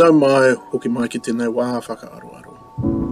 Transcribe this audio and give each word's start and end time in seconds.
No 0.00 0.10
mai, 0.12 0.54
hoki 0.72 0.88
mai 0.88 1.08
ki 1.12 1.18
tēnei 1.20 1.50
wā 1.52 1.64
whakaaroaro. 1.86 2.54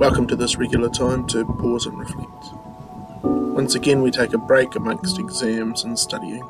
Welcome 0.03 0.27
to 0.29 0.37
this 0.43 0.57
regular 0.57 0.89
time 0.89 1.27
to 1.27 1.45
pause 1.59 1.85
and 1.85 1.99
reflect. 1.99 2.47
Once 3.59 3.75
again, 3.75 4.01
we 4.01 4.11
take 4.11 4.33
a 4.33 4.39
break 4.39 4.75
amongst 4.75 5.19
exams 5.19 5.85
and 5.85 5.99
studying 5.99 6.41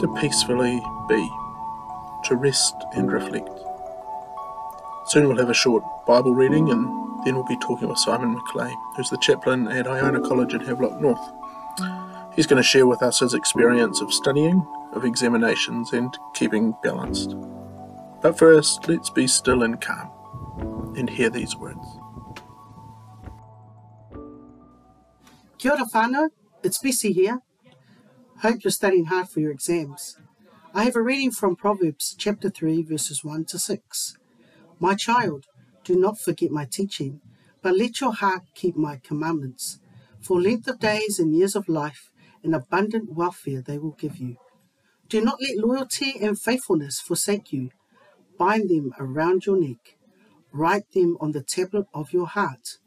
to 0.00 0.12
peacefully 0.20 0.82
be, 1.08 1.30
to 2.24 2.34
rest 2.34 2.74
and 2.96 3.12
reflect. 3.12 3.48
Soon 5.06 5.28
we'll 5.28 5.38
have 5.38 5.50
a 5.50 5.54
short 5.62 5.84
Bible 6.04 6.34
reading 6.34 6.70
and 6.70 7.24
then 7.24 7.36
we'll 7.36 7.44
be 7.44 7.58
talking 7.58 7.86
with 7.88 7.98
Simon 7.98 8.36
McLeay, 8.36 8.74
who's 8.96 9.10
the 9.10 9.18
chaplain 9.18 9.68
at 9.68 9.86
Iona 9.86 10.20
College 10.20 10.54
in 10.54 10.62
Havelock 10.62 11.00
North. 11.00 11.30
He's 12.34 12.48
going 12.48 12.60
to 12.60 12.68
share 12.68 12.88
with 12.88 13.04
us 13.04 13.20
his 13.20 13.34
experience 13.34 14.00
of 14.00 14.12
studying, 14.12 14.66
of 14.94 15.04
examinations, 15.04 15.92
and 15.92 16.12
keeping 16.34 16.74
balanced. 16.82 17.36
But 18.24 18.38
first, 18.38 18.88
let's 18.88 19.10
be 19.10 19.26
still 19.26 19.62
and 19.64 19.78
calm 19.78 20.94
and 20.96 21.10
hear 21.10 21.28
these 21.28 21.54
words. 21.54 21.86
Kia 25.58 25.72
ora 25.72 25.84
whānau, 25.92 26.30
it's 26.62 26.78
Bessie 26.78 27.12
here. 27.12 27.40
Hope 28.38 28.64
you're 28.64 28.70
studying 28.70 29.04
hard 29.04 29.28
for 29.28 29.40
your 29.40 29.50
exams. 29.50 30.16
I 30.72 30.84
have 30.84 30.96
a 30.96 31.02
reading 31.02 31.32
from 31.32 31.54
Proverbs 31.54 32.14
chapter 32.16 32.48
3, 32.48 32.82
verses 32.84 33.22
1 33.22 33.44
to 33.44 33.58
6. 33.58 34.16
My 34.80 34.94
child, 34.94 35.44
do 35.84 35.94
not 35.94 36.18
forget 36.18 36.50
my 36.50 36.64
teaching, 36.64 37.20
but 37.60 37.76
let 37.76 38.00
your 38.00 38.14
heart 38.14 38.44
keep 38.54 38.74
my 38.74 39.02
commandments. 39.04 39.80
For 40.22 40.40
length 40.40 40.66
of 40.66 40.78
days 40.78 41.18
and 41.18 41.36
years 41.36 41.54
of 41.54 41.68
life 41.68 42.10
and 42.42 42.54
abundant 42.54 43.12
welfare 43.12 43.60
they 43.60 43.76
will 43.76 43.98
give 44.00 44.16
you. 44.16 44.38
Do 45.10 45.20
not 45.20 45.42
let 45.42 45.58
loyalty 45.58 46.14
and 46.22 46.40
faithfulness 46.40 47.00
forsake 47.00 47.52
you 47.52 47.68
bind 48.38 48.70
them 48.70 48.92
around 48.98 49.46
your 49.46 49.58
neck, 49.58 49.96
write 50.52 50.90
them 50.92 51.16
on 51.20 51.32
the 51.32 51.42
tablet 51.42 51.86
of 51.92 52.12
your 52.12 52.26
heart. 52.26 52.78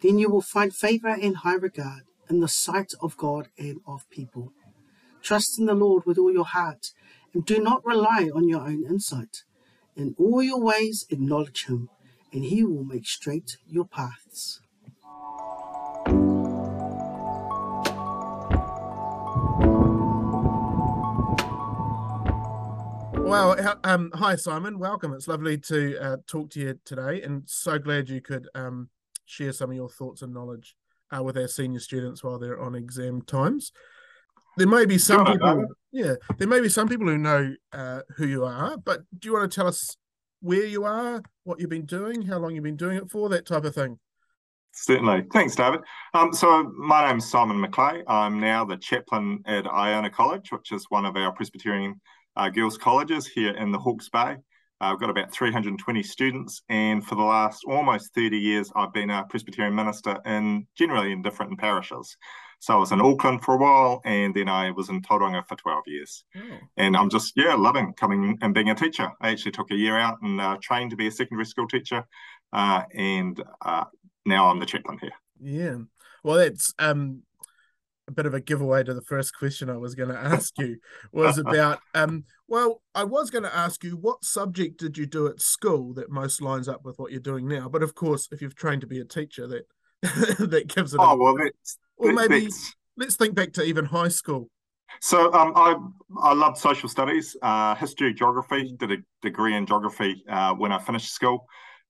Then 0.00 0.18
you 0.18 0.30
will 0.30 0.42
find 0.42 0.74
favor 0.74 1.08
and 1.08 1.38
high 1.38 1.54
regard 1.54 2.02
in 2.28 2.40
the 2.40 2.48
sight 2.48 2.92
of 3.00 3.16
God 3.16 3.48
and 3.58 3.80
of 3.86 4.08
people. 4.10 4.52
Trust 5.22 5.58
in 5.58 5.66
the 5.66 5.74
Lord 5.74 6.04
with 6.06 6.18
all 6.18 6.32
your 6.32 6.44
heart, 6.44 6.92
and 7.32 7.44
do 7.44 7.58
not 7.58 7.84
rely 7.84 8.30
on 8.34 8.48
your 8.48 8.60
own 8.60 8.84
insight. 8.84 9.42
In 9.96 10.14
all 10.18 10.42
your 10.42 10.60
ways, 10.60 11.06
acknowledge 11.10 11.66
Him, 11.66 11.88
and 12.32 12.44
He 12.44 12.62
will 12.62 12.84
make 12.84 13.06
straight 13.06 13.56
your 13.66 13.86
paths. 13.86 14.60
Well, 23.36 23.78
um, 23.84 24.10
hi 24.14 24.34
Simon, 24.34 24.78
welcome. 24.78 25.12
It's 25.12 25.28
lovely 25.28 25.58
to 25.58 25.98
uh, 25.98 26.16
talk 26.26 26.48
to 26.52 26.58
you 26.58 26.80
today, 26.86 27.20
and 27.20 27.42
so 27.44 27.78
glad 27.78 28.08
you 28.08 28.22
could 28.22 28.48
um, 28.54 28.88
share 29.26 29.52
some 29.52 29.68
of 29.68 29.76
your 29.76 29.90
thoughts 29.90 30.22
and 30.22 30.32
knowledge 30.32 30.74
uh, 31.14 31.22
with 31.22 31.36
our 31.36 31.46
senior 31.46 31.80
students 31.80 32.24
while 32.24 32.38
they're 32.38 32.58
on 32.58 32.74
exam 32.74 33.20
times. 33.20 33.72
There 34.56 34.66
may 34.66 34.86
be 34.86 34.96
some 34.96 35.26
people, 35.26 35.66
yeah, 35.92 36.14
there 36.38 36.48
may 36.48 36.60
be 36.60 36.70
some 36.70 36.88
people 36.88 37.08
who 37.08 37.18
know 37.18 37.54
uh, 37.74 38.00
who 38.16 38.26
you 38.26 38.46
are, 38.46 38.78
but 38.78 39.02
do 39.18 39.28
you 39.28 39.34
want 39.34 39.52
to 39.52 39.54
tell 39.54 39.66
us 39.66 39.98
where 40.40 40.64
you 40.64 40.84
are, 40.84 41.22
what 41.44 41.60
you've 41.60 41.68
been 41.68 41.84
doing, 41.84 42.22
how 42.22 42.38
long 42.38 42.54
you've 42.54 42.64
been 42.64 42.74
doing 42.74 42.96
it 42.96 43.10
for, 43.10 43.28
that 43.28 43.44
type 43.44 43.66
of 43.66 43.74
thing? 43.74 43.98
Certainly. 44.72 45.24
Thanks, 45.30 45.54
David. 45.54 45.80
Um, 46.14 46.32
so, 46.32 46.72
my 46.78 47.06
name's 47.06 47.30
Simon 47.30 47.62
McLeay. 47.62 48.02
I'm 48.06 48.40
now 48.40 48.64
the 48.64 48.78
chaplain 48.78 49.42
at 49.44 49.66
Iona 49.66 50.08
College, 50.08 50.52
which 50.52 50.72
is 50.72 50.86
one 50.88 51.04
of 51.04 51.16
our 51.16 51.32
Presbyterian 51.32 52.00
uh, 52.36 52.48
girls' 52.48 52.78
colleges 52.78 53.26
here 53.26 53.56
in 53.56 53.72
the 53.72 53.78
Hawke's 53.78 54.08
Bay. 54.08 54.36
Uh, 54.80 54.92
I've 54.92 55.00
got 55.00 55.10
about 55.10 55.32
320 55.32 56.02
students, 56.02 56.62
and 56.68 57.04
for 57.04 57.14
the 57.14 57.22
last 57.22 57.64
almost 57.66 58.14
30 58.14 58.38
years, 58.38 58.70
I've 58.76 58.92
been 58.92 59.10
a 59.10 59.24
Presbyterian 59.24 59.74
minister 59.74 60.18
in 60.26 60.66
generally 60.76 61.12
in 61.12 61.22
different 61.22 61.58
parishes. 61.58 62.16
So 62.60 62.74
I 62.74 62.76
was 62.76 62.92
in 62.92 63.00
Auckland 63.00 63.42
for 63.42 63.54
a 63.54 63.58
while, 63.58 64.00
and 64.04 64.34
then 64.34 64.48
I 64.48 64.70
was 64.70 64.88
in 64.88 65.02
Tauranga 65.02 65.46
for 65.46 65.56
12 65.56 65.82
years. 65.86 66.24
Oh. 66.36 66.58
And 66.76 66.96
I'm 66.96 67.08
just, 67.08 67.32
yeah, 67.36 67.54
loving 67.54 67.94
coming 67.94 68.38
and 68.42 68.54
being 68.54 68.70
a 68.70 68.74
teacher. 68.74 69.10
I 69.20 69.30
actually 69.30 69.52
took 69.52 69.70
a 69.70 69.76
year 69.76 69.96
out 69.96 70.18
and 70.22 70.40
uh, 70.40 70.56
trained 70.62 70.90
to 70.90 70.96
be 70.96 71.06
a 71.06 71.10
secondary 71.10 71.46
school 71.46 71.68
teacher, 71.68 72.04
uh, 72.52 72.82
and 72.94 73.42
uh, 73.64 73.84
now 74.26 74.50
I'm 74.50 74.60
the 74.60 74.66
chaplain 74.66 74.98
here. 75.00 75.12
Yeah. 75.40 75.76
Well, 76.22 76.36
that's 76.36 76.74
um, 76.78 77.22
a 78.08 78.12
bit 78.12 78.26
of 78.26 78.34
a 78.34 78.40
giveaway 78.40 78.84
to 78.84 78.94
the 78.94 79.02
first 79.02 79.36
question 79.36 79.68
I 79.68 79.76
was 79.76 79.94
going 79.94 80.08
to 80.14 80.18
ask 80.18 80.56
you 80.58 80.76
was 81.12 81.38
about 81.38 81.80
um 81.94 82.24
well 82.48 82.82
I 82.94 83.04
was 83.04 83.30
going 83.30 83.44
to 83.44 83.54
ask 83.54 83.82
you 83.84 83.96
what 83.96 84.24
subject 84.24 84.78
did 84.78 84.96
you 84.96 85.06
do 85.06 85.26
at 85.26 85.40
school 85.40 85.92
that 85.94 86.10
most 86.10 86.40
lines 86.40 86.68
up 86.68 86.84
with 86.84 86.98
what 86.98 87.10
you're 87.10 87.20
doing 87.20 87.48
now 87.48 87.68
but 87.68 87.82
of 87.82 87.94
course 87.94 88.28
if 88.30 88.40
you've 88.40 88.54
trained 88.54 88.82
to 88.82 88.86
be 88.86 89.00
a 89.00 89.04
teacher 89.04 89.46
that 89.46 89.66
that 90.50 90.72
gives 90.74 90.94
it 90.94 91.00
oh 91.00 91.12
a, 91.12 91.16
well 91.16 91.36
that's, 91.36 91.78
or 91.96 92.12
maybe 92.12 92.48
let's 92.96 93.16
think 93.16 93.34
back 93.34 93.52
to 93.52 93.62
even 93.62 93.84
high 93.84 94.08
school 94.08 94.50
so 95.00 95.32
um, 95.32 95.52
I 95.54 95.76
I 96.22 96.32
loved 96.32 96.58
social 96.58 96.88
studies, 96.88 97.36
uh, 97.42 97.74
history, 97.74 98.14
geography. 98.14 98.74
Did 98.78 98.92
a 98.92 98.96
degree 99.20 99.54
in 99.54 99.66
geography 99.66 100.24
uh, 100.28 100.54
when 100.54 100.72
I 100.72 100.78
finished 100.78 101.12
school. 101.12 101.46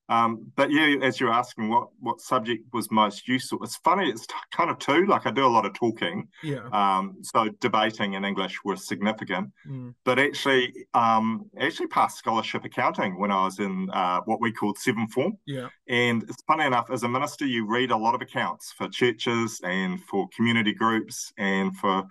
Um, 0.08 0.52
but 0.54 0.70
yeah, 0.70 0.96
as 1.02 1.18
you're 1.18 1.32
asking, 1.32 1.68
what 1.68 1.88
what 2.00 2.20
subject 2.20 2.64
was 2.72 2.90
most 2.90 3.26
useful? 3.26 3.58
It's 3.62 3.76
funny. 3.78 4.08
It's 4.08 4.26
kind 4.52 4.70
of 4.70 4.78
two. 4.78 5.06
Like 5.06 5.26
I 5.26 5.30
do 5.30 5.44
a 5.44 5.48
lot 5.48 5.66
of 5.66 5.74
talking. 5.74 6.28
Yeah. 6.42 6.68
Um, 6.72 7.16
so 7.22 7.48
debating 7.60 8.14
in 8.14 8.24
English 8.24 8.56
was 8.64 8.86
significant. 8.86 9.50
Mm. 9.68 9.94
But 10.04 10.18
actually, 10.18 10.86
um, 10.94 11.50
actually 11.58 11.88
passed 11.88 12.18
scholarship 12.18 12.64
accounting 12.64 13.18
when 13.18 13.32
I 13.32 13.44
was 13.44 13.58
in 13.58 13.90
uh, 13.92 14.20
what 14.26 14.40
we 14.40 14.52
called 14.52 14.78
seventh 14.78 15.12
form. 15.12 15.38
Yeah. 15.46 15.68
And 15.88 16.22
it's 16.22 16.42
funny 16.46 16.64
enough, 16.64 16.90
as 16.90 17.02
a 17.02 17.08
minister, 17.08 17.46
you 17.46 17.66
read 17.66 17.90
a 17.90 17.96
lot 17.96 18.14
of 18.14 18.22
accounts 18.22 18.72
for 18.72 18.88
churches 18.88 19.60
and 19.64 20.00
for 20.04 20.28
community 20.36 20.72
groups 20.72 21.32
and 21.36 21.76
for 21.76 22.04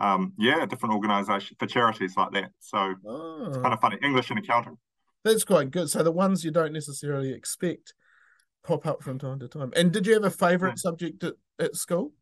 um, 0.00 0.32
yeah, 0.38 0.64
different 0.66 0.94
organisations 0.94 1.56
for 1.58 1.66
charities 1.66 2.16
like 2.16 2.32
that. 2.32 2.50
So 2.60 2.94
oh. 3.06 3.46
it's 3.48 3.56
kind 3.56 3.72
of 3.72 3.80
funny. 3.80 3.98
English 4.02 4.30
and 4.30 4.38
accounting. 4.38 4.76
That's 5.28 5.44
quite 5.44 5.70
good. 5.70 5.90
So 5.90 6.02
the 6.02 6.10
ones 6.10 6.42
you 6.42 6.50
don't 6.50 6.72
necessarily 6.72 7.34
expect 7.34 7.92
pop 8.64 8.86
up 8.86 9.02
from 9.02 9.18
time 9.18 9.38
to 9.40 9.46
time. 9.46 9.70
And 9.76 9.92
did 9.92 10.06
you 10.06 10.14
have 10.14 10.24
a 10.24 10.30
favourite 10.30 10.72
yeah. 10.72 10.76
subject 10.76 11.22
at, 11.22 11.34
at 11.58 11.76
school? 11.76 12.14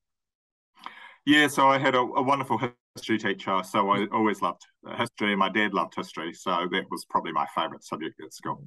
Yeah, 1.24 1.46
so 1.46 1.68
I 1.68 1.78
had 1.78 1.94
a, 1.94 2.00
a, 2.00 2.22
wonderful 2.22 2.60
history 2.96 3.18
teacher. 3.18 3.60
So 3.62 3.90
I 3.90 4.06
always 4.12 4.42
loved 4.42 4.62
history. 4.98 5.36
My 5.36 5.48
dad 5.48 5.72
loved 5.72 5.94
history, 5.94 6.32
so 6.32 6.50
that 6.50 6.84
was 6.90 7.04
probably 7.04 7.30
my 7.30 7.46
favourite 7.54 7.84
subject 7.84 8.20
at 8.24 8.34
school. 8.34 8.66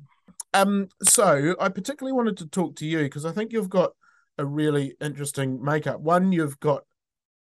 Um, 0.53 0.87
so 1.03 1.57
I 1.59 1.67
particularly 1.67 2.13
wanted 2.13 2.37
to 2.37 2.47
talk 2.47 2.77
to 2.77 2.85
you 2.85 2.99
because 3.03 3.25
I 3.25 3.33
think 3.33 3.51
you've 3.51 3.69
got 3.69 3.91
a 4.37 4.45
really 4.45 4.95
interesting 5.01 5.61
makeup. 5.61 5.99
One, 5.99 6.31
you've 6.31 6.61
got 6.61 6.83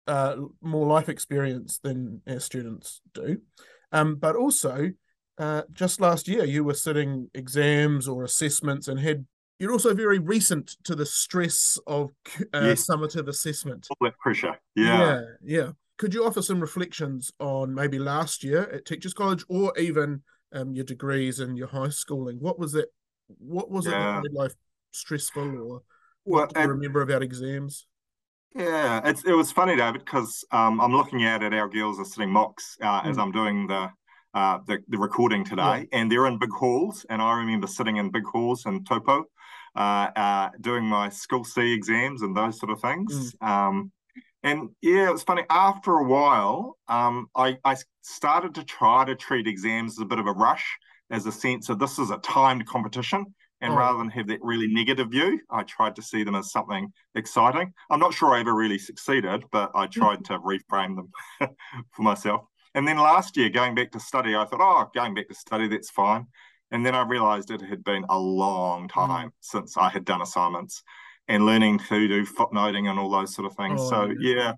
uh, 0.06 0.36
more 0.62 0.86
life 0.86 1.10
experience 1.10 1.78
than 1.78 2.22
our 2.26 2.40
students 2.40 3.02
do, 3.12 3.42
um, 3.92 4.16
but 4.16 4.34
also 4.34 4.92
uh, 5.38 5.62
just 5.72 6.00
last 6.00 6.28
year 6.28 6.44
you 6.44 6.64
were 6.64 6.74
sitting 6.74 7.30
exams 7.34 8.08
or 8.08 8.24
assessments 8.24 8.88
and 8.88 9.00
had 9.00 9.26
you're 9.58 9.72
also 9.72 9.94
very 9.94 10.18
recent 10.18 10.76
to 10.84 10.94
the 10.94 11.06
stress 11.06 11.78
of 11.86 12.10
uh, 12.52 12.60
yes. 12.60 12.86
summative 12.86 13.26
assessment. 13.26 13.86
All 13.88 14.06
that 14.06 14.18
pressure. 14.18 14.54
Yeah. 14.74 14.98
Yeah. 14.98 15.20
Yeah. 15.42 15.68
Could 15.96 16.12
you 16.12 16.26
offer 16.26 16.42
some 16.42 16.60
reflections 16.60 17.32
on 17.40 17.74
maybe 17.74 17.98
last 17.98 18.44
year 18.44 18.68
at 18.70 18.84
Teachers 18.84 19.14
College 19.14 19.44
or 19.48 19.72
even 19.78 20.22
um, 20.52 20.74
your 20.74 20.84
degrees 20.84 21.40
and 21.40 21.56
your 21.56 21.68
high 21.68 21.88
schooling? 21.88 22.36
What 22.38 22.58
was 22.58 22.74
it? 22.74 22.88
What 23.38 23.70
was 23.70 23.86
yeah. 23.86 23.92
it 23.92 24.14
that 24.14 24.22
made 24.24 24.38
life 24.38 24.52
stressful 24.92 25.58
or 25.58 25.82
what 26.24 26.52
do 26.52 26.60
you 26.60 26.66
remember 26.66 27.00
about 27.00 27.22
exams? 27.22 27.86
Yeah, 28.54 29.00
it's, 29.04 29.24
it 29.24 29.32
was 29.32 29.52
funny, 29.52 29.76
David, 29.76 30.04
because 30.04 30.44
um, 30.50 30.80
I'm 30.80 30.92
looking 30.92 31.24
out 31.24 31.42
at 31.42 31.52
our 31.52 31.68
girls 31.68 32.00
are 32.00 32.04
sitting 32.04 32.30
mocks 32.30 32.76
uh, 32.80 33.02
mm. 33.02 33.10
as 33.10 33.18
I'm 33.18 33.30
doing 33.30 33.66
the 33.66 33.90
uh, 34.36 34.58
the, 34.66 34.78
the 34.88 34.98
recording 34.98 35.42
today, 35.46 35.88
yeah. 35.90 35.98
and 35.98 36.12
they're 36.12 36.26
in 36.26 36.38
big 36.38 36.52
halls. 36.52 37.06
And 37.08 37.22
I 37.22 37.38
remember 37.38 37.66
sitting 37.66 37.96
in 37.96 38.10
big 38.10 38.26
halls 38.26 38.66
in 38.66 38.84
Taupō, 38.84 39.24
uh, 39.74 39.78
uh, 39.78 40.50
doing 40.60 40.84
my 40.84 41.08
school 41.08 41.42
C 41.42 41.72
exams 41.72 42.20
and 42.20 42.36
those 42.36 42.58
sort 42.58 42.70
of 42.70 42.78
things. 42.82 43.34
Mm. 43.36 43.48
Um, 43.48 43.92
and 44.42 44.68
yeah, 44.82 45.08
it 45.08 45.12
was 45.12 45.22
funny. 45.22 45.44
After 45.48 45.92
a 45.92 46.04
while, 46.04 46.76
um, 46.86 47.28
I, 47.34 47.56
I 47.64 47.78
started 48.02 48.54
to 48.56 48.64
try 48.64 49.06
to 49.06 49.16
treat 49.16 49.46
exams 49.46 49.92
as 49.92 50.02
a 50.02 50.04
bit 50.04 50.18
of 50.18 50.26
a 50.26 50.32
rush, 50.32 50.78
as 51.08 51.24
a 51.24 51.32
sense 51.32 51.70
of 51.70 51.78
this 51.78 51.98
is 51.98 52.10
a 52.10 52.18
timed 52.18 52.66
competition. 52.66 53.24
And 53.62 53.72
oh. 53.72 53.76
rather 53.76 53.96
than 53.96 54.10
have 54.10 54.26
that 54.26 54.40
really 54.42 54.68
negative 54.68 55.08
view, 55.12 55.40
I 55.50 55.62
tried 55.62 55.96
to 55.96 56.02
see 56.02 56.24
them 56.24 56.34
as 56.34 56.52
something 56.52 56.92
exciting. 57.14 57.72
I'm 57.88 58.00
not 58.00 58.12
sure 58.12 58.34
I 58.34 58.40
ever 58.40 58.54
really 58.54 58.78
succeeded, 58.78 59.44
but 59.50 59.70
I 59.74 59.86
tried 59.86 60.26
to 60.26 60.38
reframe 60.40 60.96
them 60.96 61.10
for 61.92 62.02
myself. 62.02 62.42
And 62.76 62.86
then 62.86 62.98
last 62.98 63.36
year, 63.36 63.48
going 63.48 63.74
back 63.74 63.90
to 63.92 64.00
study, 64.00 64.36
I 64.36 64.44
thought, 64.44 64.60
oh, 64.60 64.90
going 64.94 65.14
back 65.14 65.28
to 65.28 65.34
study, 65.34 65.66
that's 65.66 65.90
fine. 65.90 66.26
And 66.70 66.84
then 66.84 66.94
I 66.94 67.02
realized 67.02 67.50
it 67.50 67.62
had 67.62 67.82
been 67.82 68.04
a 68.08 68.18
long 68.18 68.86
mm. 68.86 68.92
time 68.92 69.28
mm. 69.28 69.32
since 69.40 69.76
I 69.76 69.88
had 69.88 70.04
done 70.04 70.22
assignments 70.22 70.82
and 71.26 71.46
learning 71.46 71.80
to 71.88 72.06
do 72.06 72.24
footnoting 72.24 72.88
and 72.88 72.98
all 72.98 73.10
those 73.10 73.34
sort 73.34 73.46
of 73.46 73.56
things. 73.56 73.80
Oh, 73.80 73.90
so, 73.90 74.04
yeah. 74.20 74.34
yeah, 74.34 74.52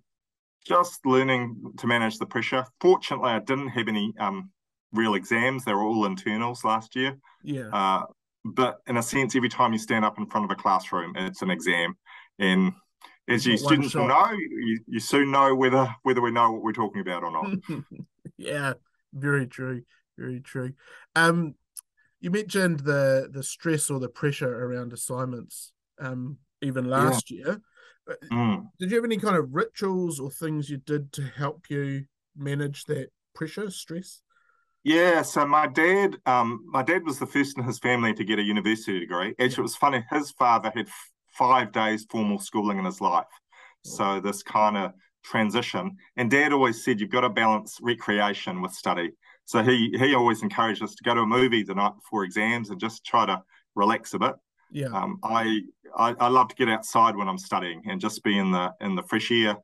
just 0.66 1.06
learning 1.06 1.72
to 1.78 1.86
manage 1.86 2.18
the 2.18 2.26
pressure. 2.26 2.66
Fortunately, 2.80 3.30
I 3.30 3.38
didn't 3.38 3.68
have 3.68 3.88
any 3.88 4.12
um, 4.18 4.50
real 4.92 5.14
exams, 5.14 5.64
they 5.64 5.72
were 5.72 5.84
all 5.84 6.04
internals 6.04 6.64
last 6.64 6.96
year. 6.96 7.16
Yeah. 7.42 7.68
Uh, 7.72 8.02
but 8.44 8.78
in 8.86 8.96
a 8.96 9.02
sense, 9.02 9.36
every 9.36 9.48
time 9.48 9.72
you 9.72 9.78
stand 9.78 10.04
up 10.04 10.18
in 10.18 10.26
front 10.26 10.44
of 10.44 10.50
a 10.50 10.60
classroom, 10.60 11.12
it's 11.16 11.42
an 11.42 11.50
exam. 11.50 11.94
And 12.38 12.72
as 13.28 13.46
your 13.46 13.56
students 13.56 13.94
will 13.94 14.08
know, 14.08 14.30
you, 14.32 14.80
you 14.86 15.00
soon 15.00 15.30
know 15.30 15.54
whether 15.54 15.88
whether 16.02 16.20
we 16.20 16.30
know 16.30 16.52
what 16.52 16.62
we're 16.62 16.72
talking 16.72 17.00
about 17.00 17.22
or 17.22 17.30
not. 17.30 17.58
yeah, 18.38 18.74
very 19.12 19.46
true, 19.46 19.82
very 20.16 20.40
true. 20.40 20.72
Um, 21.14 21.54
you 22.20 22.30
mentioned 22.30 22.80
the 22.80 23.28
the 23.30 23.42
stress 23.42 23.90
or 23.90 24.00
the 24.00 24.08
pressure 24.08 24.64
around 24.64 24.92
assignments. 24.92 25.72
Um, 26.00 26.38
even 26.62 26.86
last 26.86 27.30
year, 27.30 27.60
Uh, 28.08 28.14
Mm. 28.32 28.70
did 28.78 28.90
you 28.90 28.96
have 28.96 29.04
any 29.04 29.18
kind 29.18 29.36
of 29.36 29.54
rituals 29.54 30.18
or 30.18 30.30
things 30.30 30.70
you 30.70 30.78
did 30.78 31.12
to 31.12 31.22
help 31.22 31.68
you 31.68 32.06
manage 32.36 32.84
that 32.84 33.10
pressure, 33.34 33.70
stress? 33.70 34.22
Yeah, 34.84 35.22
so 35.22 35.44
my 35.46 35.66
dad, 35.66 36.16
um, 36.24 36.64
my 36.66 36.82
dad 36.82 37.04
was 37.04 37.18
the 37.18 37.26
first 37.26 37.58
in 37.58 37.64
his 37.64 37.78
family 37.78 38.14
to 38.14 38.24
get 38.24 38.38
a 38.38 38.42
university 38.42 38.98
degree. 39.00 39.34
Actually, 39.38 39.62
it 39.62 39.70
was 39.70 39.76
funny. 39.76 40.04
His 40.10 40.30
father 40.30 40.72
had 40.74 40.88
five 41.38 41.72
days 41.72 42.06
formal 42.10 42.38
schooling 42.38 42.78
in 42.78 42.84
his 42.84 43.00
life, 43.00 43.32
so 43.82 44.20
this 44.20 44.42
kind 44.42 44.76
of 44.76 44.92
transition. 45.24 45.96
And 46.16 46.30
Dad 46.30 46.52
always 46.52 46.84
said 46.84 47.00
you've 47.00 47.10
got 47.10 47.20
to 47.22 47.28
balance 47.30 47.78
recreation 47.80 48.60
with 48.62 48.72
study. 48.72 49.12
So 49.44 49.62
he 49.62 49.94
he 49.98 50.14
always 50.14 50.42
encouraged 50.42 50.82
us 50.82 50.94
to 50.96 51.04
go 51.04 51.14
to 51.14 51.22
a 51.22 51.26
movie 51.26 51.62
the 51.62 51.74
night 51.74 51.94
before 51.96 52.24
exams 52.24 52.70
and 52.70 52.80
just 52.80 53.04
try 53.04 53.24
to 53.26 53.42
relax 53.74 54.14
a 54.14 54.18
bit. 54.18 54.34
Yeah, 54.70 54.88
Um, 54.88 55.18
I, 55.22 55.62
I 55.96 56.14
I 56.20 56.28
love 56.28 56.48
to 56.48 56.54
get 56.54 56.68
outside 56.68 57.16
when 57.16 57.28
I'm 57.28 57.38
studying 57.38 57.82
and 57.88 58.00
just 58.00 58.22
be 58.22 58.36
in 58.36 58.50
the 58.52 58.72
in 58.80 58.94
the 58.94 59.02
fresh 59.02 59.30
air 59.30 59.56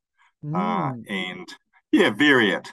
uh, 0.55 0.93
Mm, 0.93 1.05
and 1.09 1.49
yeah, 1.93 2.11
vary 2.11 2.51
it. 2.51 2.73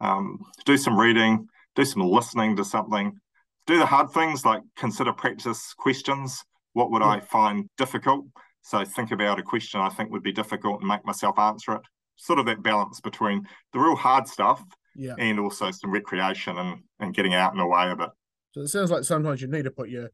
Um, 0.00 0.40
do 0.64 0.76
some 0.76 0.98
reading, 0.98 1.48
do 1.76 1.84
some 1.84 2.02
listening 2.02 2.56
to 2.56 2.64
something, 2.64 3.20
do 3.66 3.78
the 3.78 3.86
hard 3.86 4.10
things 4.10 4.44
like 4.44 4.62
consider 4.76 5.12
practice 5.12 5.74
questions. 5.74 6.42
What 6.72 6.90
would 6.90 7.02
I 7.02 7.20
find 7.20 7.68
difficult? 7.76 8.26
So 8.62 8.84
think 8.84 9.10
about 9.10 9.38
a 9.38 9.42
question 9.42 9.80
I 9.80 9.88
think 9.88 10.10
would 10.10 10.22
be 10.22 10.32
difficult 10.32 10.80
and 10.80 10.88
make 10.88 11.04
myself 11.04 11.38
answer 11.38 11.74
it. 11.74 11.82
Sort 12.16 12.38
of 12.38 12.46
that 12.46 12.62
balance 12.62 13.00
between 13.00 13.46
the 13.72 13.80
real 13.80 13.96
hard 13.96 14.28
stuff 14.28 14.62
yeah. 14.94 15.14
and 15.18 15.40
also 15.40 15.70
some 15.70 15.90
recreation 15.90 16.56
and, 16.56 16.82
and 17.00 17.14
getting 17.14 17.34
out 17.34 17.52
and 17.52 17.60
away 17.60 17.90
a 17.90 17.96
bit. 17.96 18.10
So 18.52 18.60
it 18.60 18.68
sounds 18.68 18.90
like 18.90 19.04
sometimes 19.04 19.40
you 19.40 19.48
need 19.48 19.64
to 19.64 19.70
put 19.70 19.88
your 19.88 20.10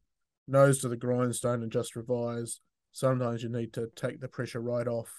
nose 0.47 0.79
to 0.79 0.87
the 0.89 0.97
grindstone 0.97 1.61
and 1.61 1.71
just 1.71 1.95
revise. 1.95 2.61
Sometimes 2.91 3.43
you 3.43 3.49
need 3.49 3.73
to 3.73 3.89
take 3.95 4.19
the 4.19 4.27
pressure 4.27 4.61
right 4.61 4.87
off, 4.87 5.11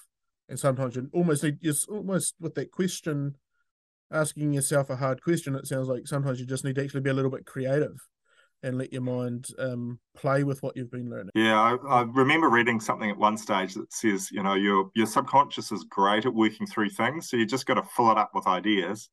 and 0.49 0.59
sometimes 0.59 0.95
you 0.95 1.09
almost 1.13 1.43
need 1.43 1.61
just 1.63 1.87
almost 1.87 2.35
with 2.39 2.55
that 2.55 2.71
question, 2.71 3.35
asking 4.11 4.53
yourself 4.53 4.89
a 4.89 4.97
hard 4.97 5.21
question. 5.21 5.55
It 5.55 5.67
sounds 5.67 5.87
like 5.87 6.07
sometimes 6.07 6.39
you 6.39 6.45
just 6.45 6.65
need 6.65 6.75
to 6.75 6.83
actually 6.83 7.01
be 7.01 7.11
a 7.11 7.13
little 7.13 7.31
bit 7.31 7.45
creative, 7.45 7.95
and 8.63 8.77
let 8.77 8.93
your 8.93 9.01
mind 9.01 9.47
um, 9.59 9.99
play 10.15 10.43
with 10.43 10.61
what 10.61 10.77
you've 10.77 10.91
been 10.91 11.09
learning. 11.09 11.31
Yeah, 11.33 11.59
I, 11.59 11.75
I 11.87 12.01
remember 12.01 12.49
reading 12.49 12.79
something 12.79 13.09
at 13.09 13.17
one 13.17 13.37
stage 13.37 13.73
that 13.73 13.91
says, 13.93 14.31
you 14.31 14.43
know, 14.43 14.53
your 14.53 14.91
your 14.95 15.07
subconscious 15.07 15.71
is 15.71 15.85
great 15.89 16.25
at 16.25 16.33
working 16.33 16.67
through 16.67 16.89
things, 16.89 17.29
so 17.29 17.37
you 17.37 17.45
just 17.45 17.65
got 17.65 17.75
to 17.75 17.83
fill 17.83 18.11
it 18.11 18.17
up 18.17 18.31
with 18.33 18.47
ideas, 18.47 19.09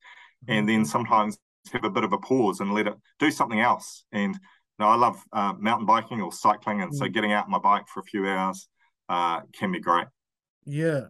and 0.49 0.69
then 0.69 0.85
sometimes 0.85 1.39
have 1.73 1.85
a 1.85 1.91
bit 1.91 2.05
of 2.05 2.13
a 2.13 2.19
pause 2.19 2.61
and 2.61 2.73
let 2.73 2.87
it 2.87 2.95
do 3.19 3.31
something 3.31 3.61
else. 3.61 4.05
And 4.13 4.35
you 4.35 4.41
know, 4.85 4.89
I 4.89 4.97
love 4.97 5.23
uh, 5.33 5.55
mountain 5.59 5.87
biking 5.87 6.21
or 6.21 6.33
cycling, 6.33 6.83
and 6.83 6.95
so 6.95 7.07
Mm. 7.07 7.13
getting 7.13 7.33
out 7.33 7.45
on 7.45 7.51
my 7.51 7.59
bike 7.59 7.89
for 7.89 8.01
a 8.01 8.05
few 8.05 8.27
hours 8.27 8.69
uh, 9.09 9.41
can 9.53 9.73
be 9.73 9.81
great. 9.81 10.07
Yeah, 10.65 11.07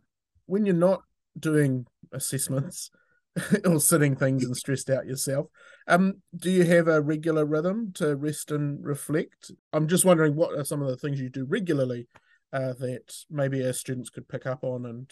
when 0.47 0.65
you're 0.67 0.75
not 0.75 1.03
doing 1.39 1.87
assessments 2.13 2.91
or 3.65 3.81
sitting 3.81 4.17
things 4.17 4.45
and 4.45 4.57
stressed 4.57 4.91
out 4.91 5.07
yourself, 5.07 5.47
um, 5.89 6.23
do 6.37 6.51
you 6.51 6.65
have 6.65 6.87
a 6.87 7.01
regular 7.01 7.45
rhythm 7.45 7.93
to 7.95 8.15
rest 8.15 8.51
and 8.51 8.85
reflect? 8.85 9.51
I'm 9.73 9.89
just 9.89 10.05
wondering 10.05 10.37
what 10.37 10.59
are 10.59 10.65
some 10.65 10.83
of 10.83 10.89
the 10.89 10.97
things 10.97 11.21
you 11.21 11.31
do 11.31 11.45
regularly 11.45 12.07
uh, 12.53 12.75
that 12.75 13.13
maybe 13.31 13.65
our 13.65 13.73
students 13.73 14.11
could 14.11 14.29
pick 14.29 14.47
up 14.47 14.63
on 14.63 14.87
and 14.87 15.11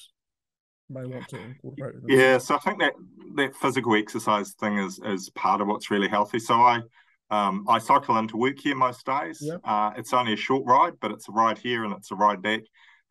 may 0.88 1.04
want 1.04 1.28
to 1.28 1.40
incorporate 1.40 2.02
with 2.02 2.10
Yeah, 2.10 2.38
so 2.38 2.54
I 2.54 2.58
think 2.58 2.80
that 2.80 2.92
that 3.36 3.56
physical 3.56 3.94
exercise 3.94 4.52
thing 4.54 4.78
is 4.78 5.00
is 5.04 5.30
part 5.30 5.60
of 5.60 5.66
what's 5.66 5.90
really 5.90 6.08
healthy. 6.08 6.38
So 6.38 6.54
I 6.54 6.80
um, 7.30 7.64
I 7.68 7.78
cycle 7.78 8.16
into 8.18 8.36
work 8.36 8.58
here 8.58 8.76
most 8.76 9.04
days. 9.04 9.38
Yep. 9.40 9.60
Uh, 9.64 9.92
it's 9.96 10.12
only 10.12 10.32
a 10.32 10.36
short 10.36 10.64
ride, 10.64 10.94
but 11.00 11.10
it's 11.10 11.28
a 11.28 11.32
ride 11.32 11.58
here 11.58 11.84
and 11.84 11.92
it's 11.92 12.12
a 12.12 12.14
ride 12.14 12.40
back, 12.40 12.60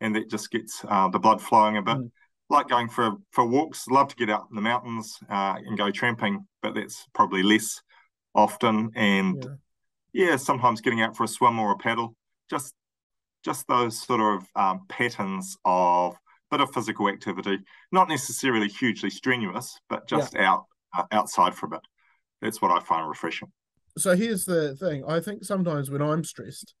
and 0.00 0.14
that 0.16 0.30
just 0.30 0.50
gets 0.50 0.84
uh, 0.88 1.08
the 1.08 1.18
blood 1.18 1.42
flowing 1.42 1.76
a 1.76 1.82
bit. 1.82 1.96
Mm. 1.96 2.10
Like 2.48 2.68
going 2.68 2.88
for 2.88 3.12
for 3.32 3.44
walks. 3.44 3.88
Love 3.88 4.08
to 4.08 4.16
get 4.16 4.30
out 4.30 4.46
in 4.50 4.56
the 4.56 4.62
mountains 4.62 5.18
uh, 5.28 5.56
and 5.58 5.76
go 5.76 5.90
tramping, 5.90 6.46
but 6.66 6.74
that's 6.74 7.06
probably 7.14 7.44
less 7.44 7.80
often. 8.34 8.90
And 8.96 9.44
Yeah. 10.12 10.30
yeah, 10.30 10.36
sometimes 10.36 10.80
getting 10.80 11.00
out 11.00 11.16
for 11.16 11.22
a 11.22 11.28
swim 11.28 11.60
or 11.60 11.70
a 11.70 11.76
paddle. 11.76 12.16
Just 12.50 12.74
just 13.44 13.68
those 13.68 14.02
sort 14.02 14.20
of 14.20 14.48
um, 14.56 14.84
patterns 14.88 15.56
of 15.64 16.16
bit 16.50 16.60
of 16.60 16.72
physical 16.72 17.08
activity, 17.08 17.58
not 17.92 18.08
necessarily 18.08 18.66
hugely 18.66 19.10
strenuous, 19.10 19.78
but 19.88 20.08
just 20.08 20.34
out 20.34 20.64
uh, 20.96 21.04
outside 21.12 21.54
for 21.54 21.66
a 21.66 21.68
bit. 21.68 21.80
That's 22.42 22.60
what 22.60 22.72
I 22.72 22.80
find 22.80 23.08
refreshing. 23.08 23.52
So 23.96 24.16
here's 24.16 24.44
the 24.44 24.74
thing. 24.74 25.04
I 25.06 25.20
think 25.20 25.44
sometimes 25.44 25.88
when 25.88 26.02
I'm 26.02 26.24
stressed, 26.24 26.74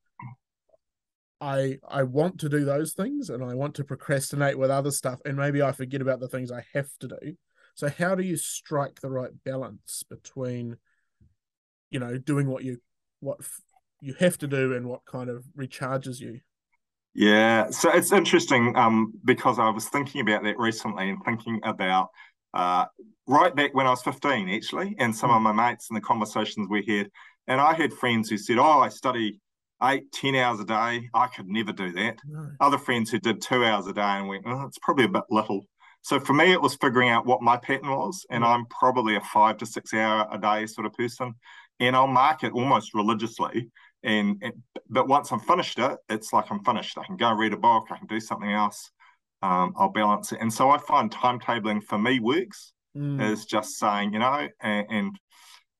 I 1.40 1.78
I 1.88 2.02
want 2.02 2.40
to 2.40 2.48
do 2.48 2.64
those 2.64 2.92
things 2.92 3.30
and 3.30 3.44
I 3.44 3.54
want 3.54 3.76
to 3.76 3.84
procrastinate 3.84 4.58
with 4.58 4.70
other 4.70 4.90
stuff 4.90 5.20
and 5.24 5.36
maybe 5.36 5.62
I 5.62 5.70
forget 5.70 6.00
about 6.02 6.18
the 6.18 6.28
things 6.28 6.50
I 6.50 6.64
have 6.74 6.88
to 6.98 7.08
do. 7.08 7.36
So 7.76 7.90
how 7.90 8.14
do 8.14 8.22
you 8.22 8.36
strike 8.36 9.00
the 9.00 9.10
right 9.10 9.30
balance 9.44 10.02
between 10.08 10.78
you 11.90 12.00
know 12.00 12.18
doing 12.18 12.48
what 12.48 12.64
you 12.64 12.78
what 13.20 13.38
f- 13.40 13.60
you 14.00 14.14
have 14.14 14.38
to 14.38 14.46
do 14.46 14.74
and 14.74 14.86
what 14.86 15.04
kind 15.04 15.28
of 15.30 15.44
recharges 15.56 16.18
you? 16.18 16.40
Yeah, 17.14 17.70
so 17.70 17.90
it's 17.92 18.12
interesting 18.12 18.76
um, 18.76 19.12
because 19.24 19.58
I 19.58 19.70
was 19.70 19.88
thinking 19.88 20.20
about 20.20 20.42
that 20.44 20.58
recently 20.58 21.08
and 21.08 21.22
thinking 21.24 21.60
about 21.64 22.08
uh, 22.52 22.86
right 23.26 23.54
back 23.54 23.74
when 23.74 23.86
I 23.86 23.90
was 23.90 24.02
15, 24.02 24.48
actually, 24.50 24.94
and 24.98 25.14
some 25.14 25.30
of 25.30 25.40
my 25.42 25.52
mates 25.52 25.88
and 25.90 25.96
the 25.96 26.02
conversations 26.02 26.68
we 26.68 26.84
had. 26.86 27.10
And 27.46 27.60
I 27.60 27.74
had 27.74 27.92
friends 27.92 28.28
who 28.28 28.36
said, 28.38 28.58
Oh, 28.58 28.80
I 28.80 28.88
study 28.88 29.40
eight, 29.82 30.10
10 30.12 30.34
hours 30.34 30.60
a 30.60 30.64
day. 30.64 31.08
I 31.14 31.26
could 31.28 31.48
never 31.48 31.72
do 31.72 31.92
that. 31.92 32.18
No. 32.26 32.50
Other 32.60 32.78
friends 32.78 33.10
who 33.10 33.18
did 33.18 33.40
two 33.40 33.64
hours 33.64 33.86
a 33.86 33.92
day 33.92 34.00
and 34.02 34.28
went, 34.28 34.44
Oh, 34.46 34.64
it's 34.66 34.78
probably 34.78 35.04
a 35.04 35.08
bit 35.08 35.24
little. 35.30 35.66
So 36.06 36.20
for 36.20 36.34
me, 36.34 36.52
it 36.52 36.62
was 36.62 36.76
figuring 36.76 37.08
out 37.08 37.26
what 37.26 37.42
my 37.42 37.56
pattern 37.56 37.90
was. 37.90 38.24
And 38.30 38.44
Yeah. 38.44 38.50
I'm 38.50 38.66
probably 38.66 39.16
a 39.16 39.20
five 39.20 39.56
to 39.56 39.66
six 39.66 39.92
hour 39.92 40.28
a 40.30 40.38
day 40.38 40.64
sort 40.66 40.86
of 40.86 40.92
person. 40.92 41.34
And 41.80 41.96
I'll 41.96 42.06
mark 42.06 42.44
it 42.44 42.52
almost 42.52 42.94
religiously. 42.94 43.72
And, 44.04 44.40
and 44.40 44.52
but 44.88 45.08
once 45.08 45.32
I'm 45.32 45.40
finished 45.40 45.80
it, 45.80 45.98
it's 46.08 46.32
like 46.32 46.48
I'm 46.48 46.62
finished. 46.62 46.96
I 46.96 47.02
can 47.02 47.16
go 47.16 47.32
read 47.32 47.54
a 47.54 47.56
book, 47.56 47.88
I 47.90 47.98
can 47.98 48.06
do 48.06 48.20
something 48.20 48.52
else. 48.52 48.88
Um, 49.42 49.74
I'll 49.76 49.90
balance 49.90 50.30
it. 50.30 50.38
And 50.40 50.52
so 50.54 50.70
I 50.70 50.78
find 50.78 51.10
timetabling 51.10 51.82
for 51.82 51.98
me 51.98 52.20
works 52.20 52.72
Mm, 52.96 53.32
is 53.32 53.44
just 53.44 53.76
saying, 53.76 54.12
you 54.12 54.20
know, 54.20 54.48
and, 54.60 54.86
and 54.88 55.06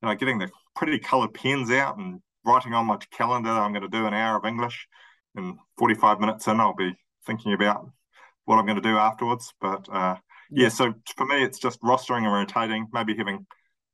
you 0.03 0.09
know, 0.09 0.15
getting 0.17 0.39
the 0.39 0.51
pretty 0.75 0.99
coloured 0.99 1.35
pens 1.35 1.71
out 1.71 1.99
and 1.99 2.21
writing 2.45 2.75
on 2.75 2.87
my 2.87 2.97
calendar, 3.13 3.51
I'm 3.51 3.73
going 3.73 3.89
to 3.89 3.97
do 3.97 4.07
an 4.07 4.13
hour 4.13 4.37
of 4.37 4.45
English. 4.45 4.89
And 5.37 5.57
45 5.79 6.19
minutes 6.19 6.49
in, 6.49 6.59
I'll 6.59 6.75
be 6.75 6.97
thinking 7.25 7.53
about 7.53 7.89
what 8.47 8.59
I'm 8.59 8.65
going 8.67 8.81
to 8.81 8.83
do 8.83 8.97
afterwards. 8.97 9.53
But 9.61 9.87
uh, 9.93 10.17
yeah. 10.51 10.69
So 10.71 10.95
for 11.17 11.27
me, 11.27 11.43
it's 11.45 11.59
just 11.59 11.81
rostering 11.83 12.25
and 12.25 12.33
rotating, 12.33 12.87
maybe 12.93 13.15
having 13.17 13.47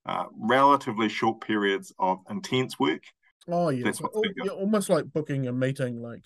uh, 0.06 0.24
relatively 0.38 1.08
short 1.08 1.40
periods 1.40 1.92
of 1.98 2.18
intense 2.30 2.78
work. 2.78 3.02
oh 3.48 3.70
yeah. 3.70 3.84
That's 3.84 3.98
So 3.98 4.04
what's 4.04 4.16
al- 4.16 4.46
you're 4.46 4.54
almost 4.54 4.88
like 4.88 5.12
booking 5.12 5.48
a 5.48 5.52
meeting 5.52 6.00
like 6.00 6.22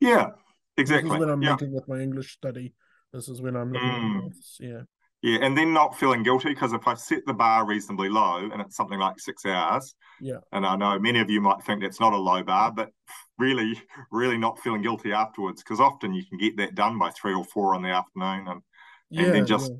Yeah, 0.00 0.30
exactly. 0.76 1.08
this 1.10 1.14
is 1.16 1.20
when 1.20 1.30
I'm 1.30 1.42
yeah. 1.42 1.52
meeting 1.52 1.72
with 1.72 1.86
my 1.88 2.00
English 2.00 2.32
study. 2.32 2.74
This 3.12 3.28
is 3.28 3.40
when 3.40 3.56
I'm 3.56 3.72
Mm. 3.72 4.32
Yeah. 4.60 4.82
Yeah, 5.26 5.38
and 5.42 5.58
then 5.58 5.72
not 5.72 5.98
feeling 5.98 6.22
guilty 6.22 6.50
because 6.50 6.72
if 6.72 6.86
I 6.86 6.94
set 6.94 7.26
the 7.26 7.34
bar 7.34 7.66
reasonably 7.66 8.08
low 8.08 8.48
and 8.52 8.60
it's 8.62 8.76
something 8.76 9.00
like 9.00 9.18
six 9.18 9.44
hours, 9.44 9.96
Yeah. 10.20 10.38
and 10.52 10.64
I 10.64 10.76
know 10.76 11.00
many 11.00 11.18
of 11.18 11.28
you 11.28 11.40
might 11.40 11.64
think 11.64 11.82
that's 11.82 11.98
not 11.98 12.12
a 12.12 12.16
low 12.16 12.44
bar, 12.44 12.70
but 12.70 12.90
really, 13.36 13.80
really 14.12 14.38
not 14.38 14.60
feeling 14.60 14.82
guilty 14.82 15.12
afterwards 15.12 15.64
because 15.64 15.80
often 15.80 16.14
you 16.14 16.24
can 16.24 16.38
get 16.38 16.56
that 16.58 16.76
done 16.76 16.96
by 16.96 17.10
three 17.10 17.34
or 17.34 17.42
four 17.44 17.74
in 17.74 17.82
the 17.82 17.88
afternoon 17.88 18.46
and, 18.46 18.62
Yeah. 19.10 19.24
and 19.24 19.34
then 19.34 19.46
just 19.46 19.72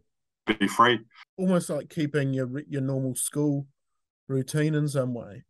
yeah. 0.48 0.56
be 0.58 0.66
free. 0.66 0.98
almost 1.36 1.70
like 1.70 1.90
keeping 1.90 2.34
your 2.34 2.48
your 2.66 2.82
normal 2.82 3.14
school 3.14 3.68
routine 4.26 4.74
in 4.74 4.88
some 4.88 5.14
way. 5.14 5.44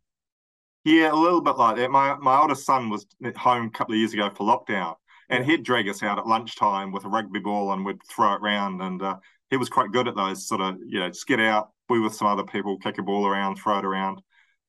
Yeah, 0.83 1.11
a 1.11 1.15
little 1.15 1.41
bit 1.41 1.57
like 1.57 1.75
that. 1.77 1.89
My 1.89 2.15
my 2.17 2.39
oldest 2.39 2.65
son 2.67 2.89
was 2.91 3.07
at 3.25 3.35
home 3.35 3.65
a 3.65 3.71
couple 3.71 3.95
of 3.95 3.99
years 3.99 4.13
ago 4.13 4.29
for 4.29 4.45
lockdown, 4.45 4.95
and 5.29 5.45
he'd 5.45 5.63
drag 5.63 5.87
us 5.89 6.03
out 6.03 6.17
at 6.19 6.27
lunchtime 6.27 6.91
with 6.91 7.05
a 7.05 7.09
rugby 7.09 7.39
ball 7.39 7.73
and 7.73 7.85
we'd 7.85 8.01
throw 8.09 8.33
it 8.33 8.41
around. 8.41 8.81
And 8.81 9.01
uh, 9.01 9.17
he 9.49 9.57
was 9.57 9.69
quite 9.69 9.91
good 9.91 10.07
at 10.07 10.15
those 10.15 10.47
sort 10.47 10.61
of, 10.61 10.77
you 10.85 10.99
know, 10.99 11.09
just 11.09 11.27
get 11.27 11.39
out, 11.39 11.71
be 11.89 11.99
with 11.99 12.15
some 12.15 12.27
other 12.27 12.43
people, 12.43 12.77
kick 12.77 12.97
a 12.97 13.03
ball 13.03 13.27
around, 13.27 13.55
throw 13.57 13.79
it 13.79 13.85
around, 13.85 14.21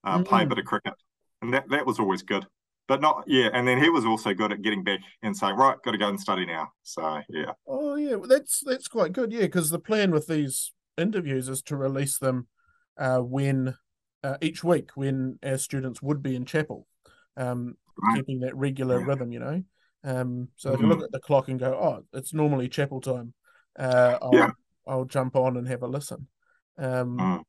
uh, 0.04 0.18
play 0.20 0.42
a 0.42 0.46
Mm. 0.46 0.48
bit 0.50 0.58
of 0.58 0.64
cricket, 0.64 0.94
and 1.42 1.52
that 1.54 1.68
that 1.70 1.86
was 1.86 1.98
always 1.98 2.22
good. 2.22 2.46
But 2.86 3.00
not 3.02 3.24
yeah, 3.26 3.50
and 3.52 3.68
then 3.68 3.82
he 3.82 3.90
was 3.90 4.04
also 4.06 4.32
good 4.32 4.52
at 4.52 4.62
getting 4.62 4.82
back 4.82 5.00
and 5.22 5.36
saying, 5.36 5.56
right, 5.56 5.76
got 5.84 5.92
to 5.92 5.98
go 5.98 6.08
and 6.08 6.18
study 6.18 6.46
now. 6.46 6.72
So 6.82 7.20
yeah, 7.28 7.52
Oh 7.66 7.96
yeah, 7.96 8.14
well, 8.14 8.28
that's 8.28 8.62
that's 8.64 8.88
quite 8.88 9.12
good. 9.12 9.32
Yeah, 9.32 9.42
because 9.42 9.70
the 9.70 9.78
plan 9.78 10.10
with 10.10 10.26
these 10.26 10.72
interviews 10.96 11.48
is 11.48 11.62
to 11.62 11.76
release 11.76 12.18
them 12.18 12.48
uh, 12.96 13.18
when 13.18 13.76
uh, 14.24 14.38
each 14.40 14.64
week 14.64 14.90
when 14.94 15.38
our 15.44 15.58
students 15.58 16.00
would 16.02 16.22
be 16.22 16.34
in 16.34 16.44
chapel. 16.44 16.86
Um, 17.36 17.76
right. 18.02 18.16
keeping 18.16 18.40
that 18.40 18.56
regular 18.56 19.00
yeah. 19.00 19.06
rhythm, 19.06 19.32
you 19.32 19.38
know. 19.38 19.62
Um, 20.08 20.48
so 20.56 20.70
mm. 20.70 20.74
I 20.74 20.76
can 20.76 20.88
look 20.88 21.02
at 21.02 21.12
the 21.12 21.20
clock 21.20 21.48
and 21.48 21.60
go, 21.60 21.72
oh, 21.74 22.04
it's 22.16 22.32
normally 22.32 22.68
chapel 22.68 23.00
time. 23.00 23.34
Uh, 23.78 24.18
I'll, 24.22 24.34
yeah. 24.34 24.50
I'll 24.86 25.04
jump 25.04 25.36
on 25.36 25.56
and 25.56 25.68
have 25.68 25.82
a 25.82 25.86
listen. 25.86 26.26
Um, 26.78 27.18
mm. 27.18 27.42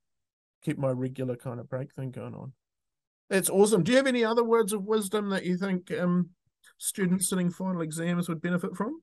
Keep 0.63 0.77
my 0.77 0.89
regular 0.89 1.37
kind 1.37 1.59
of 1.59 1.69
break 1.69 1.93
thing 1.93 2.11
going 2.11 2.35
on. 2.35 2.51
That's 3.29 3.49
awesome. 3.49 3.83
Do 3.83 3.91
you 3.91 3.97
have 3.97 4.07
any 4.07 4.25
other 4.25 4.43
words 4.43 4.73
of 4.73 4.83
wisdom 4.83 5.29
that 5.29 5.45
you 5.45 5.57
think 5.57 5.89
um, 5.91 6.31
students 6.77 7.29
sitting 7.29 7.49
final 7.49 7.81
exams 7.81 8.27
would 8.27 8.41
benefit 8.41 8.75
from? 8.75 9.01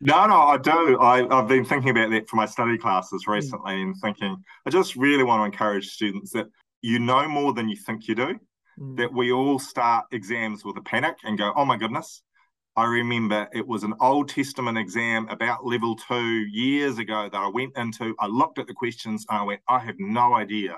No, 0.00 0.26
no, 0.26 0.34
I 0.34 0.58
do. 0.58 1.00
I, 1.00 1.26
have 1.34 1.48
been 1.48 1.64
thinking 1.64 1.90
about 1.90 2.10
that 2.10 2.28
for 2.28 2.36
my 2.36 2.46
study 2.46 2.76
classes 2.76 3.24
hmm. 3.24 3.32
recently 3.32 3.72
mm. 3.72 3.82
and 3.82 3.96
thinking, 4.02 4.36
I 4.66 4.70
just 4.70 4.96
really 4.96 5.24
want 5.24 5.40
to 5.40 5.44
encourage 5.44 5.88
students 5.88 6.32
that 6.32 6.46
you 6.82 6.98
know 6.98 7.26
more 7.26 7.52
than 7.52 7.68
you 7.68 7.76
think 7.76 8.06
you 8.06 8.14
do. 8.14 8.38
Mm. 8.78 8.96
That 8.98 9.12
we 9.12 9.32
all 9.32 9.58
start 9.58 10.04
exams 10.12 10.64
with 10.64 10.76
a 10.76 10.82
panic 10.82 11.16
and 11.24 11.38
go, 11.38 11.52
oh 11.56 11.64
my 11.64 11.76
goodness. 11.76 12.22
I 12.78 12.84
remember 12.84 13.48
it 13.52 13.66
was 13.66 13.82
an 13.82 13.94
Old 14.00 14.28
Testament 14.28 14.78
exam 14.78 15.26
about 15.30 15.66
level 15.66 15.96
two 15.96 16.46
years 16.46 16.98
ago 16.98 17.28
that 17.28 17.36
I 17.36 17.48
went 17.48 17.76
into. 17.76 18.14
I 18.20 18.28
looked 18.28 18.60
at 18.60 18.68
the 18.68 18.72
questions 18.72 19.26
and 19.28 19.36
I 19.36 19.42
went, 19.42 19.60
I 19.68 19.80
have 19.80 19.96
no 19.98 20.34
idea 20.34 20.76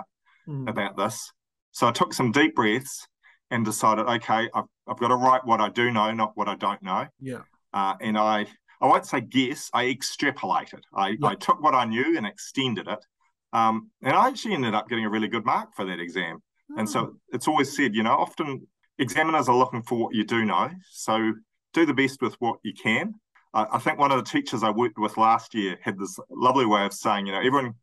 mm. 0.49 0.66
about 0.66 0.97
this. 0.97 1.30
So 1.73 1.87
I 1.87 1.92
took 1.92 2.14
some 2.14 2.33
deep 2.33 2.54
breaths 2.54 3.07
and 3.50 3.66
decided, 3.66 4.07
okay, 4.07 4.49
I've, 4.54 4.64
I've 4.88 4.99
got 4.99 5.09
to 5.09 5.16
write 5.16 5.45
what 5.45 5.61
I 5.61 5.69
do 5.69 5.90
know, 5.90 6.11
not 6.11 6.33
what 6.37 6.49
I 6.49 6.54
don't 6.54 6.83
know. 6.83 7.07
Yeah. 7.21 7.42
Uh, 7.75 7.97
and 8.00 8.16
I, 8.16 8.47
I 8.80 8.87
won't 8.87 9.04
say 9.04 9.21
guess, 9.21 9.69
I 9.75 9.85
extrapolated. 9.85 10.80
I, 10.95 11.19
yeah. 11.21 11.28
I 11.28 11.35
took 11.35 11.62
what 11.62 11.75
I 11.75 11.85
knew 11.85 12.16
and 12.16 12.26
extended 12.26 12.88
it. 12.88 13.04
Um, 13.52 13.90
and 14.02 14.14
I 14.16 14.28
actually 14.28 14.54
ended 14.54 14.75
up 14.75 14.88
getting 14.88 15.04
a 15.04 15.11
really 15.11 15.28
good 15.28 15.45
mark 15.45 15.76
for 15.76 15.85
that 15.85 16.00
exam. 16.00 16.42
Oh. 16.73 16.78
And 16.78 16.88
so 16.88 17.00
oh. 17.00 17.16
it's 17.35 17.47
always 17.47 17.76
said, 17.76 17.95
you 17.95 18.02
know, 18.02 18.14
often 18.14 18.66
examiners 18.99 19.50
are 19.50 19.57
looking 19.57 19.83
for 19.83 19.99
what 19.99 20.14
you 20.14 20.25
do 20.25 20.47
know. 20.47 20.71
So 20.90 21.35
do 21.73 21.87
the 21.87 21.95
best 21.95 22.21
with 22.23 22.35
what 22.41 22.59
you 22.62 22.73
can. 22.75 23.15
Uh, 23.53 23.67
I 23.73 23.79
think 23.79 23.99
one 23.99 24.12
of 24.12 24.19
the 24.19 24.31
teachers 24.31 24.62
I 24.62 24.71
worked 24.71 24.99
with 24.99 25.17
last 25.17 25.55
year 25.55 25.79
had 25.83 25.99
this 25.99 26.19
lovely 26.31 26.67
way 26.67 26.85
of 26.85 26.93
saying, 26.93 27.27
you 27.27 27.33
know, 27.33 27.39
everyone 27.39 27.75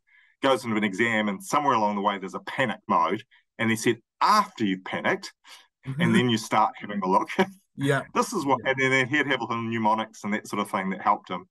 goes 0.42 0.64
into 0.64 0.76
an 0.76 0.84
exam 0.84 1.28
and 1.28 1.42
somewhere 1.42 1.74
along 1.74 1.96
the 1.96 2.00
way 2.00 2.18
there's 2.18 2.34
a 2.34 2.40
panic 2.40 2.78
mode 2.88 3.22
and 3.58 3.70
he 3.70 3.76
said, 3.76 3.96
after 4.20 4.64
you've 4.64 4.84
panicked, 4.84 5.32
mm-hmm. 5.86 6.00
and 6.00 6.14
then 6.14 6.28
you 6.28 6.38
start 6.38 6.74
having 6.76 7.00
a 7.02 7.08
look. 7.08 7.28
yeah. 7.76 8.02
this 8.14 8.32
is 8.32 8.44
what, 8.44 8.60
yeah. 8.64 8.72
and 8.78 8.92
then 8.92 9.08
he'd 9.08 9.26
have 9.26 9.40
little 9.40 9.62
mnemonics 9.62 10.24
and 10.24 10.32
that 10.32 10.46
sort 10.46 10.60
of 10.60 10.70
thing 10.70 10.90
that 10.90 11.00
helped 11.00 11.30
him. 11.30 11.48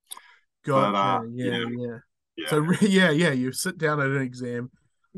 Gotcha. 0.65 0.91
But, 0.91 0.97
uh, 0.97 1.21
yeah, 1.33 1.45
yeah, 1.45 1.65
yeah, 1.69 1.97
yeah. 2.37 2.49
So, 2.49 2.71
yeah, 2.81 3.11
yeah, 3.11 3.31
you 3.31 3.51
sit 3.51 3.77
down 3.77 3.99
at 3.99 4.07
an 4.07 4.21
exam. 4.21 4.71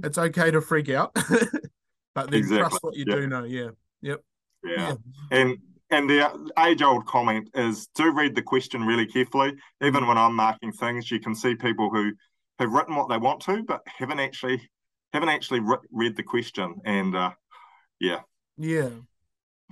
It's 0.03 0.17
okay 0.17 0.51
to 0.51 0.61
freak 0.61 0.89
out, 0.89 1.13
but 2.15 2.31
then 2.31 2.39
exactly. 2.39 2.59
trust 2.59 2.83
what 2.83 2.95
you 2.95 3.05
do 3.05 3.27
know. 3.27 3.43
Yeah. 3.43 3.69
Yep. 4.01 4.21
Yeah. 4.63 4.75
yeah. 4.77 4.93
And, 5.31 5.57
and 5.91 6.09
the 6.09 6.51
age 6.59 6.81
old 6.81 7.05
comment 7.05 7.49
is 7.53 7.87
do 7.95 8.11
read 8.11 8.35
the 8.35 8.41
question 8.41 8.83
really 8.83 9.05
carefully. 9.05 9.53
Even 9.81 10.07
when 10.07 10.17
I'm 10.17 10.35
marking 10.35 10.71
things, 10.71 11.09
you 11.09 11.19
can 11.19 11.35
see 11.35 11.55
people 11.55 11.89
who 11.89 12.11
have 12.59 12.71
written 12.71 12.95
what 12.95 13.09
they 13.09 13.17
want 13.17 13.41
to, 13.41 13.63
but 13.63 13.81
haven't 13.85 14.19
actually 14.19 14.69
haven't 15.13 15.29
actually 15.29 15.61
re- 15.61 15.77
read 15.91 16.15
the 16.15 16.23
question, 16.23 16.75
and 16.85 17.15
uh, 17.15 17.31
yeah, 17.99 18.19
yeah, 18.57 18.89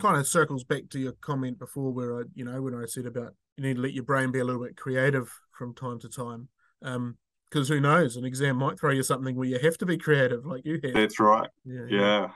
kind 0.01 0.17
of 0.17 0.27
circles 0.27 0.63
back 0.63 0.89
to 0.89 0.99
your 0.99 1.13
comment 1.21 1.59
before, 1.59 1.91
where 1.91 2.19
I, 2.19 2.23
you 2.33 2.45
know, 2.45 2.61
when 2.61 2.75
I 2.75 2.85
said 2.85 3.05
about 3.05 3.33
you 3.57 3.63
need 3.63 3.75
to 3.75 3.81
let 3.81 3.93
your 3.93 4.03
brain 4.03 4.31
be 4.31 4.39
a 4.39 4.45
little 4.45 4.63
bit 4.63 4.77
creative 4.77 5.31
from 5.57 5.75
time 5.75 5.99
to 5.99 6.09
time, 6.09 6.49
um, 6.81 7.17
because 7.49 7.67
who 7.67 7.79
knows, 7.79 8.15
an 8.15 8.25
exam 8.25 8.57
might 8.57 8.79
throw 8.79 8.91
you 8.91 9.03
something 9.03 9.35
where 9.35 9.47
you 9.47 9.59
have 9.59 9.77
to 9.77 9.85
be 9.85 9.97
creative, 9.97 10.45
like 10.45 10.65
you 10.65 10.79
have. 10.83 10.93
That's 10.93 11.19
right. 11.19 11.49
Yeah. 11.65 11.81
yeah. 11.89 11.99
yeah. 11.99 12.27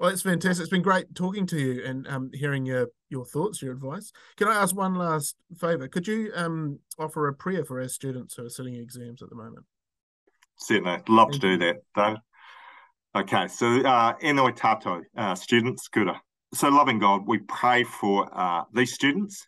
Well, 0.00 0.08
it's 0.08 0.22
fantastic. 0.22 0.62
It's 0.62 0.70
been 0.70 0.80
great 0.80 1.14
talking 1.14 1.46
to 1.48 1.60
you 1.60 1.84
and 1.84 2.08
um, 2.08 2.30
hearing 2.32 2.64
your 2.64 2.86
your 3.10 3.26
thoughts, 3.26 3.60
your 3.60 3.72
advice. 3.72 4.12
Can 4.36 4.48
I 4.48 4.54
ask 4.54 4.74
one 4.74 4.94
last 4.94 5.36
favour? 5.58 5.88
Could 5.88 6.08
you 6.08 6.32
um, 6.34 6.78
offer 6.98 7.28
a 7.28 7.34
prayer 7.34 7.66
for 7.66 7.82
our 7.82 7.88
students 7.88 8.34
who 8.34 8.46
are 8.46 8.48
sitting 8.48 8.76
exams 8.76 9.20
at 9.20 9.28
the 9.28 9.36
moment? 9.36 9.66
Certainly, 10.56 11.02
love 11.06 11.28
Thank 11.32 11.42
to 11.42 11.58
do 11.58 11.58
that, 11.58 11.76
Dave. 11.94 12.16
Okay, 13.14 13.46
so 13.48 13.66
uh, 13.82 14.14
enoi 14.22 14.56
tato, 14.56 15.02
uh, 15.18 15.34
students, 15.34 15.86
kura. 15.88 16.18
So, 16.54 16.70
loving 16.70 16.98
God, 16.98 17.26
we 17.26 17.38
pray 17.40 17.84
for 17.84 18.26
uh, 18.32 18.64
these 18.72 18.94
students 18.94 19.46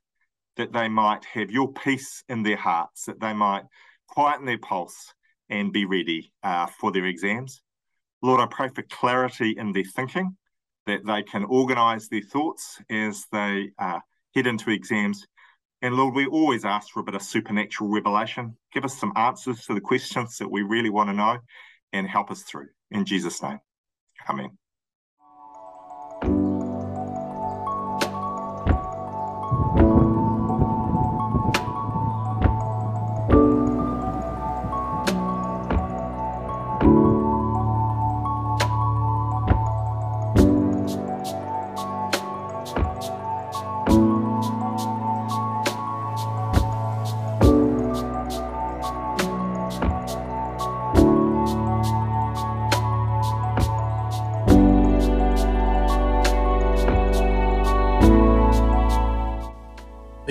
that 0.58 0.70
they 0.74 0.86
might 0.86 1.24
have 1.24 1.50
your 1.50 1.72
peace 1.72 2.24
in 2.28 2.42
their 2.42 2.56
hearts, 2.56 3.06
that 3.06 3.20
they 3.20 3.32
might 3.32 3.62
quieten 4.06 4.44
their 4.44 4.58
pulse 4.58 5.14
and 5.48 5.72
be 5.72 5.86
ready 5.86 6.30
uh, 6.42 6.66
for 6.66 6.92
their 6.92 7.06
exams. 7.06 7.62
Lord, 8.20 8.40
I 8.42 8.46
pray 8.46 8.68
for 8.68 8.82
clarity 8.82 9.56
in 9.56 9.72
their 9.72 9.84
thinking, 9.84 10.36
that 10.86 11.06
they 11.06 11.22
can 11.22 11.44
organise 11.44 12.08
their 12.08 12.22
thoughts 12.22 12.80
as 12.90 13.24
they 13.32 13.70
uh, 13.78 14.00
head 14.34 14.46
into 14.46 14.70
exams. 14.70 15.26
And 15.80 15.96
Lord, 15.96 16.14
we 16.14 16.26
always 16.26 16.64
ask 16.64 16.90
for 16.90 17.00
a 17.00 17.04
bit 17.04 17.14
of 17.14 17.22
supernatural 17.22 17.90
revelation. 17.90 18.56
Give 18.72 18.84
us 18.84 18.98
some 18.98 19.12
answers 19.16 19.64
to 19.66 19.74
the 19.74 19.80
questions 19.80 20.38
that 20.38 20.50
we 20.50 20.62
really 20.62 20.90
want 20.90 21.10
to 21.10 21.14
know 21.14 21.38
and 21.92 22.08
help 22.08 22.30
us 22.30 22.42
through. 22.42 22.68
In 22.90 23.04
Jesus' 23.04 23.42
name. 23.42 23.58
Amen. 24.28 24.58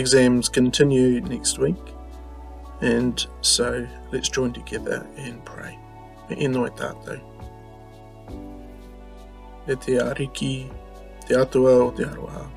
Exams 0.01 0.49
continue 0.49 1.21
next 1.21 1.59
week, 1.59 1.93
and 2.81 3.27
so 3.41 3.87
let's 4.11 4.29
join 4.29 4.51
together 4.51 5.05
and 5.15 5.45
pray. 5.45 5.77
E 6.31 6.47
tātou. 6.47 7.21
E 9.67 9.75
te 9.75 9.99
ariki, 9.99 10.71
te 11.27 11.35
atua 11.35 11.73
o 11.85 11.91
te 11.91 12.03
aroha. 12.03 12.49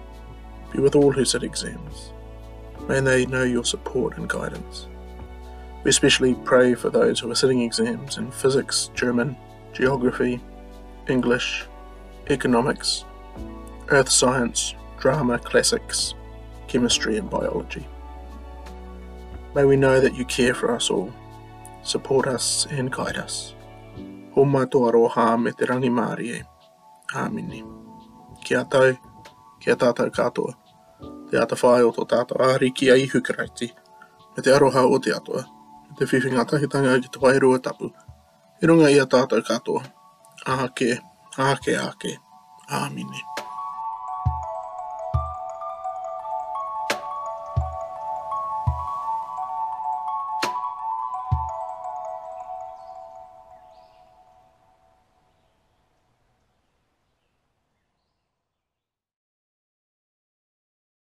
Be 0.72 0.80
with 0.80 0.96
all 0.96 1.12
who 1.12 1.26
sit 1.26 1.42
exams. 1.42 2.12
May 2.88 3.00
they 3.00 3.26
know 3.26 3.44
your 3.44 3.64
support 3.64 4.16
and 4.16 4.26
guidance. 4.26 4.88
We 5.82 5.90
especially 5.90 6.34
pray 6.46 6.74
for 6.74 6.88
those 6.88 7.20
who 7.20 7.30
are 7.30 7.34
sitting 7.34 7.60
exams 7.60 8.16
in 8.16 8.30
physics, 8.30 8.90
German, 8.94 9.36
geography, 9.74 10.40
English, 11.08 11.66
economics, 12.30 13.04
earth 13.88 14.08
science, 14.08 14.74
drama, 14.98 15.38
classics, 15.38 16.14
chemistry, 16.68 17.16
and 17.16 17.30
biology. 17.30 17.86
May 19.54 19.64
we 19.64 19.76
know 19.76 20.00
that 20.00 20.16
you 20.16 20.24
care 20.24 20.54
for 20.54 20.74
us 20.74 20.90
all, 20.90 21.12
support 21.82 22.26
us, 22.26 22.66
and 22.70 22.90
guide 22.90 23.16
us. 23.16 23.54
Ho 24.34 24.44
mātou 24.44 24.88
aroha 24.90 25.40
me 25.40 25.52
te 25.52 25.66
rangi 25.70 25.90
māri 25.94 26.30
e. 26.34 26.42
Āmini. 27.14 27.60
Kia 28.44 28.64
tau, 28.64 28.96
kia 29.60 29.76
tātou 29.76 30.10
katoa. 30.10 30.56
Te 31.30 31.38
ata 31.38 31.54
whae 31.60 31.84
o 31.86 31.92
tō 31.94 32.06
tātou 32.10 32.42
āri 32.42 32.72
ki 32.74 32.90
a 32.90 32.96
ihu 32.98 33.20
karaiti. 33.22 33.70
Me 34.34 34.42
te 34.42 34.50
aroha 34.50 34.82
o 34.82 34.98
te 34.98 35.14
atoa, 35.14 35.44
Me 35.90 35.96
te 36.00 36.10
whiwhinga 36.10 36.44
tahitanga 36.50 36.98
ki 37.02 37.12
te 37.14 37.22
wairua 37.22 37.62
tapu. 37.62 37.92
I 38.62 38.66
runga 38.66 38.90
ia 38.90 39.06
tātou 39.06 39.46
katoa. 39.46 39.84
Āke, 40.46 40.98
āke, 41.38 41.78
āke. 41.78 42.16
Āmini. 42.68 43.33